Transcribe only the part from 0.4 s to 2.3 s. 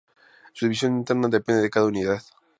Su división interna depende de cada unidad.